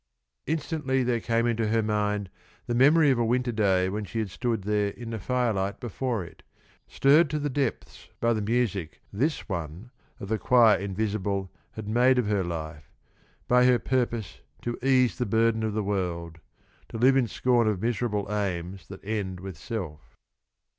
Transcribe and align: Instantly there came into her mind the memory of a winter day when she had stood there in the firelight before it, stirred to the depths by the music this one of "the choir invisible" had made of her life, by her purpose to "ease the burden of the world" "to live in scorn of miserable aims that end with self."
Instantly 0.47 1.03
there 1.03 1.19
came 1.19 1.45
into 1.45 1.67
her 1.67 1.83
mind 1.83 2.31
the 2.65 2.73
memory 2.73 3.11
of 3.11 3.19
a 3.19 3.23
winter 3.23 3.51
day 3.51 3.87
when 3.87 4.03
she 4.03 4.17
had 4.17 4.31
stood 4.31 4.63
there 4.63 4.87
in 4.87 5.11
the 5.11 5.19
firelight 5.19 5.79
before 5.79 6.23
it, 6.25 6.41
stirred 6.87 7.29
to 7.29 7.37
the 7.37 7.51
depths 7.51 8.09
by 8.19 8.33
the 8.33 8.41
music 8.41 8.99
this 9.13 9.47
one 9.47 9.91
of 10.19 10.27
"the 10.27 10.39
choir 10.39 10.75
invisible" 10.79 11.51
had 11.73 11.87
made 11.87 12.17
of 12.17 12.25
her 12.25 12.43
life, 12.43 12.89
by 13.47 13.65
her 13.65 13.77
purpose 13.77 14.41
to 14.63 14.75
"ease 14.83 15.19
the 15.19 15.25
burden 15.27 15.61
of 15.61 15.73
the 15.75 15.83
world" 15.83 16.39
"to 16.89 16.97
live 16.97 17.15
in 17.15 17.27
scorn 17.27 17.67
of 17.67 17.79
miserable 17.79 18.25
aims 18.33 18.87
that 18.87 19.05
end 19.05 19.39
with 19.39 19.55
self." 19.55 20.15